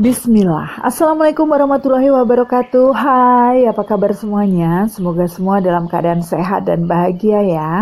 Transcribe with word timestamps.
Bismillah, 0.00 0.80
Assalamualaikum 0.80 1.44
warahmatullahi 1.44 2.08
wabarakatuh. 2.08 2.88
Hai, 2.96 3.68
apa 3.68 3.84
kabar 3.84 4.16
semuanya? 4.16 4.88
Semoga 4.88 5.28
semua 5.28 5.60
dalam 5.60 5.92
keadaan 5.92 6.24
sehat 6.24 6.64
dan 6.64 6.88
bahagia 6.88 7.44
ya. 7.44 7.72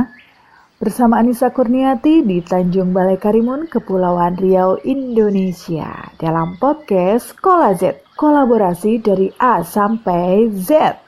Bersama 0.83 1.23
Anissa 1.23 1.55
Kurniati 1.55 2.27
di 2.27 2.43
Tanjung 2.43 2.91
Balai 2.91 3.23
Karimun, 3.23 3.71
Kepulauan 3.71 4.35
Riau, 4.35 4.83
Indonesia. 4.83 6.11
Dalam 6.19 6.59
podcast 6.59 7.39
Kola 7.39 7.79
Z, 7.79 8.03
kolaborasi 8.19 8.99
dari 8.99 9.31
A 9.39 9.63
sampai 9.63 10.51
Z. 10.59 10.99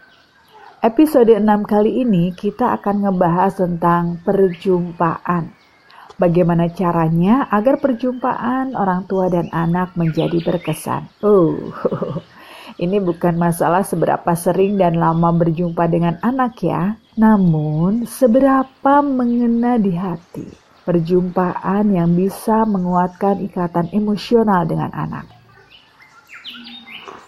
Episode 0.79 1.43
6 1.43 1.43
kali 1.67 2.07
ini 2.07 2.31
kita 2.39 2.79
akan 2.79 3.11
ngebahas 3.11 3.59
tentang 3.59 4.23
perjumpaan 4.23 5.59
Bagaimana 6.21 6.68
caranya 6.68 7.48
agar 7.48 7.80
perjumpaan 7.80 8.77
orang 8.77 9.09
tua 9.09 9.32
dan 9.32 9.48
anak 9.57 9.96
menjadi 9.96 10.37
berkesan? 10.45 11.09
Oh, 11.25 11.57
ini 12.84 13.01
bukan 13.01 13.41
masalah 13.41 13.80
seberapa 13.80 14.28
sering 14.37 14.77
dan 14.77 15.01
lama 15.01 15.33
berjumpa 15.33 15.88
dengan 15.88 16.20
anak 16.20 16.61
ya, 16.61 17.01
namun 17.16 18.05
seberapa 18.05 19.01
mengena 19.01 19.80
di 19.80 19.97
hati. 19.97 20.45
Perjumpaan 20.84 21.88
yang 21.88 22.12
bisa 22.12 22.69
menguatkan 22.69 23.41
ikatan 23.41 23.89
emosional 23.89 24.69
dengan 24.69 24.92
anak. 24.92 25.25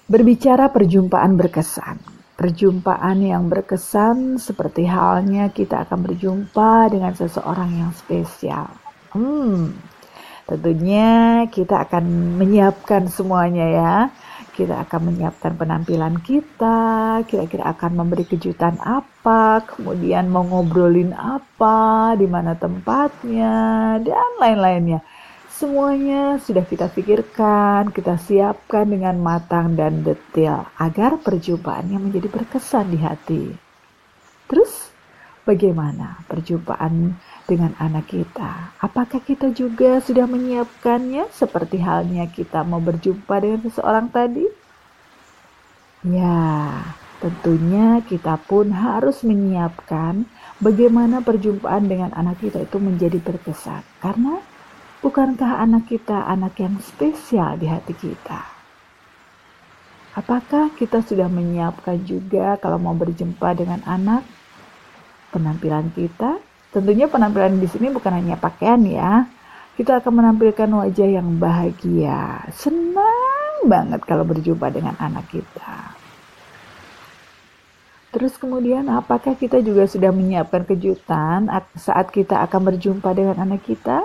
Berbicara 0.05 0.69
perjumpaan 0.69 1.41
berkesan, 1.41 1.97
perjumpaan 2.37 3.25
yang 3.25 3.49
berkesan 3.49 4.37
seperti 4.37 4.85
halnya 4.85 5.49
kita 5.49 5.89
akan 5.89 6.05
berjumpa 6.05 6.93
dengan 6.93 7.17
seseorang 7.17 7.73
yang 7.73 7.93
spesial. 7.97 8.82
Hmm, 9.13 9.77
tentunya 10.49 11.45
kita 11.53 11.85
akan 11.85 12.37
menyiapkan 12.41 13.13
semuanya 13.13 13.67
ya. 13.69 13.97
Kita 14.53 14.85
akan 14.85 15.13
menyiapkan 15.13 15.57
penampilan 15.57 16.21
kita, 16.21 17.21
kira-kira 17.25 17.73
akan 17.73 18.05
memberi 18.05 18.29
kejutan 18.29 18.77
apa, 18.85 19.65
kemudian 19.65 20.29
mau 20.29 20.45
ngobrolin 20.45 21.17
apa, 21.17 22.13
di 22.21 22.29
mana 22.29 22.53
tempatnya, 22.53 23.97
dan 24.05 24.31
lain-lainnya. 24.37 25.01
Semuanya 25.49 26.37
sudah 26.37 26.69
kita 26.69 26.93
pikirkan, 26.93 27.97
kita 27.97 28.21
siapkan 28.21 28.93
dengan 28.93 29.17
matang 29.25 29.73
dan 29.73 30.05
detail 30.05 30.69
agar 30.77 31.17
perjumpaannya 31.17 31.97
menjadi 31.97 32.29
berkesan 32.29 32.93
di 32.93 32.99
hati. 33.01 33.45
Terus, 34.53 34.93
bagaimana 35.49 36.29
perjumpaan 36.29 37.17
dengan 37.47 37.75
anak 37.79 38.11
kita. 38.11 38.77
Apakah 38.79 39.19
kita 39.23 39.51
juga 39.51 39.99
sudah 39.99 40.27
menyiapkannya 40.31 41.31
seperti 41.35 41.83
halnya 41.83 42.31
kita 42.31 42.63
mau 42.63 42.79
berjumpa 42.79 43.35
dengan 43.43 43.61
seseorang 43.67 44.07
tadi? 44.11 44.47
Ya, 46.03 46.83
tentunya 47.23 48.03
kita 48.03 48.35
pun 48.43 48.75
harus 48.75 49.23
menyiapkan 49.23 50.27
bagaimana 50.59 51.23
perjumpaan 51.23 51.87
dengan 51.87 52.11
anak 52.15 52.43
kita 52.43 52.67
itu 52.67 52.79
menjadi 52.83 53.19
berkesan. 53.23 53.83
Karena 54.03 54.43
bukankah 55.03 55.63
anak 55.63 55.87
kita 55.91 56.27
anak 56.27 56.59
yang 56.59 56.79
spesial 56.83 57.55
di 57.59 57.71
hati 57.71 57.95
kita? 57.95 58.43
Apakah 60.13 60.75
kita 60.77 61.01
sudah 61.01 61.25
menyiapkan 61.31 62.05
juga 62.05 62.61
kalau 62.61 62.77
mau 62.77 62.93
berjumpa 62.93 63.57
dengan 63.57 63.81
anak 63.89 64.27
penampilan 65.33 65.89
kita 65.97 66.37
Tentunya 66.73 67.05
penampilan 67.05 67.61
di 67.61 67.69
sini 67.69 67.93
bukan 67.93 68.17
hanya 68.17 68.41
pakaian 68.41 68.81
ya. 68.89 69.29
Kita 69.77 70.01
akan 70.01 70.13
menampilkan 70.25 70.69
wajah 70.73 71.09
yang 71.21 71.37
bahagia. 71.37 72.49
Senang 72.57 73.69
banget 73.69 74.01
kalau 74.09 74.25
berjumpa 74.25 74.73
dengan 74.73 74.97
anak 74.97 75.29
kita. 75.29 75.93
Terus 78.13 78.37
kemudian 78.37 78.89
apakah 78.93 79.37
kita 79.37 79.61
juga 79.65 79.89
sudah 79.89 80.13
menyiapkan 80.13 80.65
kejutan 80.69 81.49
saat 81.77 82.13
kita 82.13 82.41
akan 82.45 82.73
berjumpa 82.73 83.09
dengan 83.17 83.41
anak 83.41 83.65
kita? 83.65 84.05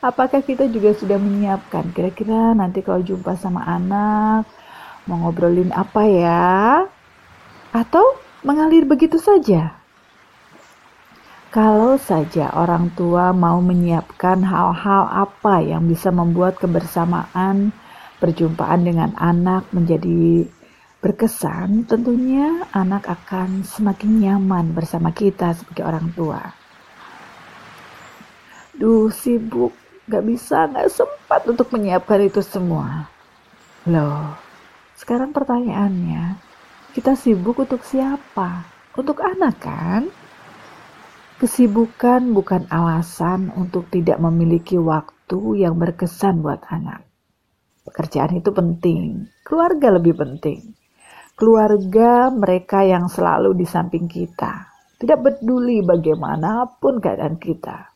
Apakah 0.00 0.40
kita 0.40 0.64
juga 0.68 0.96
sudah 0.96 1.20
menyiapkan 1.20 1.92
kira-kira 1.92 2.56
nanti 2.56 2.80
kalau 2.80 3.04
jumpa 3.04 3.36
sama 3.36 3.64
anak 3.68 4.48
mau 5.04 5.20
ngobrolin 5.20 5.72
apa 5.72 6.02
ya? 6.08 6.44
Atau 7.72 8.04
mengalir 8.40 8.88
begitu 8.88 9.20
saja? 9.20 9.79
Kalau 11.50 11.98
saja 11.98 12.46
orang 12.54 12.94
tua 12.94 13.34
mau 13.34 13.58
menyiapkan 13.58 14.38
hal-hal 14.38 15.10
apa 15.10 15.58
yang 15.58 15.82
bisa 15.90 16.14
membuat 16.14 16.62
kebersamaan 16.62 17.74
perjumpaan 18.22 18.86
dengan 18.86 19.10
anak 19.18 19.66
menjadi 19.74 20.46
berkesan, 21.02 21.90
tentunya 21.90 22.70
anak 22.70 23.10
akan 23.10 23.66
semakin 23.66 24.22
nyaman 24.22 24.70
bersama 24.70 25.10
kita 25.10 25.50
sebagai 25.58 25.90
orang 25.90 26.14
tua. 26.14 26.38
Duh, 28.78 29.10
sibuk, 29.10 29.74
gak 30.06 30.22
bisa, 30.22 30.70
gak 30.70 30.86
sempat 30.86 31.50
untuk 31.50 31.66
menyiapkan 31.74 32.30
itu 32.30 32.46
semua. 32.46 33.10
Loh, 33.90 34.38
sekarang 34.94 35.34
pertanyaannya, 35.34 36.38
kita 36.94 37.18
sibuk 37.18 37.58
untuk 37.58 37.82
siapa? 37.82 38.62
Untuk 38.94 39.18
anak 39.18 39.58
kan? 39.58 40.29
Kesibukan 41.40 42.36
bukan 42.36 42.68
alasan 42.68 43.48
untuk 43.56 43.88
tidak 43.88 44.20
memiliki 44.20 44.76
waktu 44.76 45.64
yang 45.64 45.80
berkesan 45.80 46.44
buat 46.44 46.60
anak. 46.68 47.00
Pekerjaan 47.80 48.36
itu 48.36 48.52
penting, 48.52 49.24
keluarga 49.40 49.88
lebih 49.96 50.20
penting. 50.20 50.76
Keluarga 51.40 52.28
mereka 52.28 52.84
yang 52.84 53.08
selalu 53.08 53.56
di 53.56 53.64
samping 53.64 54.04
kita, 54.04 54.68
tidak 55.00 55.24
peduli 55.24 55.80
bagaimanapun 55.80 57.00
keadaan 57.00 57.40
kita. 57.40 57.88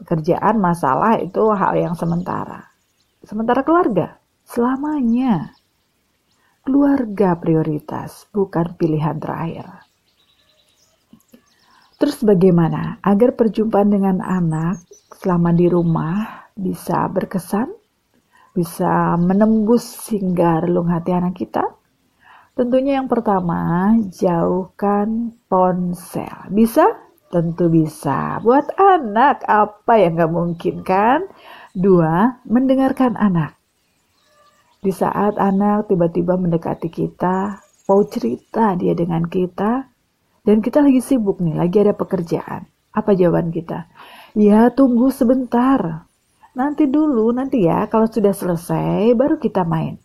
Pekerjaan 0.00 0.56
masalah 0.56 1.20
itu 1.20 1.44
hal 1.52 1.76
yang 1.76 1.92
sementara. 1.92 2.64
Sementara 3.20 3.60
keluarga, 3.60 4.16
selamanya. 4.48 5.52
Keluarga 6.64 7.36
prioritas, 7.36 8.24
bukan 8.32 8.72
pilihan 8.80 9.20
terakhir. 9.20 9.83
Terus 11.94 12.20
bagaimana 12.26 12.98
agar 13.00 13.38
perjumpaan 13.38 13.90
dengan 13.94 14.18
anak 14.18 14.82
selama 15.14 15.54
di 15.54 15.70
rumah 15.70 16.50
bisa 16.58 17.06
berkesan, 17.06 17.70
bisa 18.54 19.14
menembus 19.18 20.10
hingga 20.10 20.66
relung 20.66 20.90
hati 20.90 21.14
anak 21.14 21.38
kita? 21.38 21.62
Tentunya 22.54 23.02
yang 23.02 23.10
pertama, 23.10 23.94
jauhkan 24.14 25.34
ponsel. 25.50 26.50
Bisa? 26.54 26.86
Tentu 27.26 27.66
bisa. 27.66 28.38
Buat 28.38 28.78
anak, 28.78 29.42
apa 29.42 29.98
yang 29.98 30.14
gak 30.14 30.30
mungkin 30.30 30.86
kan? 30.86 31.26
Dua, 31.74 32.38
mendengarkan 32.46 33.18
anak. 33.18 33.58
Di 34.78 34.94
saat 34.94 35.34
anak 35.34 35.90
tiba-tiba 35.90 36.38
mendekati 36.38 36.94
kita, 36.94 37.58
mau 37.90 38.00
cerita 38.06 38.78
dia 38.78 38.94
dengan 38.94 39.26
kita, 39.26 39.93
dan 40.44 40.60
kita 40.60 40.84
lagi 40.84 41.00
sibuk 41.00 41.40
nih, 41.40 41.56
lagi 41.56 41.80
ada 41.80 41.96
pekerjaan. 41.96 42.68
Apa 42.92 43.16
jawaban 43.16 43.50
kita? 43.50 43.88
Ya, 44.36 44.68
tunggu 44.70 45.08
sebentar. 45.08 46.06
Nanti 46.54 46.86
dulu, 46.86 47.34
nanti 47.34 47.66
ya, 47.66 47.88
kalau 47.90 48.06
sudah 48.06 48.30
selesai, 48.30 49.10
baru 49.16 49.40
kita 49.40 49.66
main. 49.66 49.98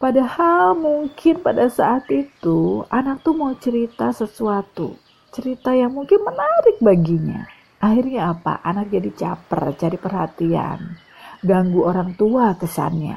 Padahal 0.00 0.80
mungkin 0.80 1.44
pada 1.44 1.68
saat 1.68 2.08
itu 2.08 2.88
anak 2.88 3.20
tuh 3.20 3.36
mau 3.36 3.52
cerita 3.56 4.08
sesuatu, 4.16 4.96
cerita 5.28 5.76
yang 5.76 5.92
mungkin 5.92 6.24
menarik 6.24 6.80
baginya. 6.80 7.44
Akhirnya 7.80 8.32
apa? 8.32 8.64
Anak 8.64 8.88
jadi 8.88 9.12
caper, 9.12 9.76
cari 9.76 9.98
perhatian, 10.00 10.96
ganggu 11.44 11.84
orang 11.84 12.16
tua 12.16 12.56
kesannya. 12.56 13.16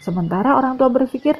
Sementara 0.00 0.56
orang 0.56 0.80
tua 0.80 0.88
berpikir, 0.88 1.36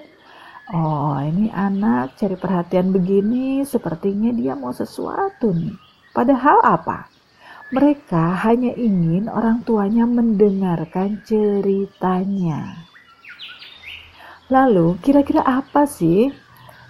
Oh, 0.72 1.20
ini 1.20 1.52
anak 1.52 2.16
cari 2.16 2.40
perhatian 2.40 2.88
begini, 2.88 3.68
sepertinya 3.68 4.32
dia 4.32 4.56
mau 4.56 4.72
sesuatu 4.72 5.52
nih. 5.52 5.76
Padahal 6.16 6.64
apa? 6.64 7.04
Mereka 7.68 8.48
hanya 8.48 8.72
ingin 8.72 9.28
orang 9.28 9.60
tuanya 9.68 10.08
mendengarkan 10.08 11.20
ceritanya. 11.28 12.80
Lalu, 14.48 14.96
kira-kira 15.04 15.44
apa 15.44 15.84
sih 15.84 16.32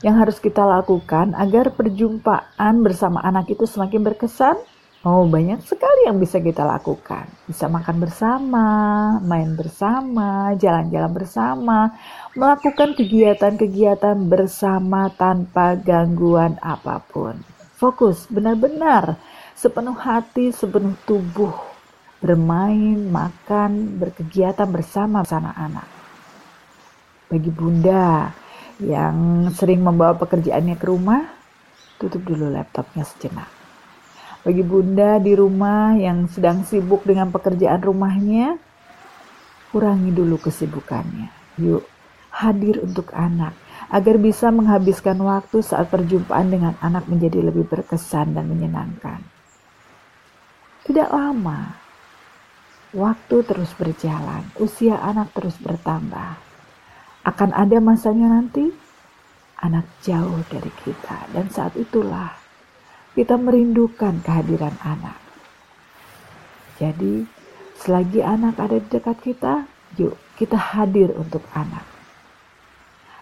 yang 0.06 0.22
harus 0.22 0.38
kita 0.38 0.62
lakukan 0.62 1.34
agar 1.34 1.74
perjumpaan 1.74 2.78
bersama 2.78 3.26
anak 3.26 3.50
itu 3.50 3.66
semakin 3.66 4.06
berkesan? 4.06 4.54
Oh, 5.04 5.28
banyak 5.28 5.60
sekali 5.68 6.08
yang 6.08 6.16
bisa 6.16 6.40
kita 6.40 6.64
lakukan. 6.64 7.28
Bisa 7.44 7.68
makan 7.68 8.00
bersama, 8.00 8.68
main 9.20 9.52
bersama, 9.52 10.56
jalan-jalan 10.56 11.12
bersama, 11.12 11.92
melakukan 12.32 12.96
kegiatan-kegiatan 12.96 14.16
bersama 14.24 15.12
tanpa 15.12 15.76
gangguan 15.76 16.56
apa 16.64 17.04
pun. 17.04 17.36
Fokus 17.76 18.24
benar-benar 18.32 19.20
sepenuh 19.52 19.92
hati, 19.92 20.56
sepenuh 20.56 20.96
tubuh 21.04 21.52
bermain, 22.24 22.96
makan, 22.96 24.00
berkegiatan 24.00 24.64
bersama 24.72 25.20
anak-anak. 25.20 25.88
Bagi 27.28 27.52
bunda 27.52 28.32
yang 28.80 29.52
sering 29.52 29.84
membawa 29.84 30.16
pekerjaannya 30.16 30.80
ke 30.80 30.86
rumah, 30.88 31.28
tutup 32.00 32.24
dulu 32.24 32.48
laptopnya 32.48 33.04
sejenak. 33.04 33.63
Bagi 34.44 34.60
bunda 34.60 35.16
di 35.16 35.32
rumah 35.32 35.96
yang 35.96 36.28
sedang 36.28 36.68
sibuk 36.68 37.08
dengan 37.08 37.32
pekerjaan 37.32 37.80
rumahnya, 37.80 38.60
kurangi 39.72 40.12
dulu 40.12 40.36
kesibukannya. 40.36 41.32
Yuk, 41.58 41.82
hadir 42.28 42.84
untuk 42.84 43.08
anak 43.16 43.56
agar 43.88 44.20
bisa 44.20 44.52
menghabiskan 44.52 45.16
waktu 45.24 45.64
saat 45.64 45.88
perjumpaan 45.88 46.52
dengan 46.52 46.74
anak 46.84 47.08
menjadi 47.08 47.40
lebih 47.40 47.64
berkesan 47.64 48.36
dan 48.36 48.44
menyenangkan. 48.44 49.24
Tidak 50.84 51.08
lama, 51.08 51.84
Waktu 52.94 53.42
terus 53.42 53.74
berjalan, 53.74 54.54
usia 54.54 54.94
anak 55.02 55.34
terus 55.34 55.58
bertambah. 55.58 56.38
Akan 57.26 57.50
ada 57.50 57.82
masanya 57.82 58.38
nanti 58.38 58.70
anak 59.58 59.82
jauh 60.06 60.38
dari 60.46 60.70
kita 60.86 61.26
dan 61.34 61.50
saat 61.50 61.74
itulah 61.74 62.30
kita 63.14 63.38
merindukan 63.38 64.18
kehadiran 64.26 64.74
anak. 64.82 65.18
Jadi, 66.78 67.22
selagi 67.78 68.20
anak 68.20 68.58
ada 68.58 68.76
di 68.78 68.88
dekat 68.90 69.18
kita, 69.22 69.54
yuk 69.94 70.18
kita 70.34 70.58
hadir 70.58 71.14
untuk 71.14 71.46
anak. 71.54 71.86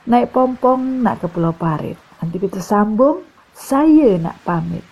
Naik 0.08 0.32
pompong 0.32 1.04
nak 1.04 1.22
ke 1.22 1.26
Pulau 1.28 1.52
Parit. 1.52 2.00
Nanti 2.18 2.40
kita 2.40 2.58
sambung, 2.58 3.22
saya 3.52 4.16
nak 4.18 4.40
pamit. 4.42 4.82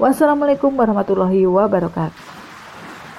Wassalamualaikum 0.00 0.72
warahmatullahi 0.72 1.44
wabarakatuh. 1.44 2.35